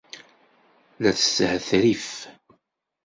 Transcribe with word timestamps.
La 1.01 1.11
teshetrif! 1.17 2.07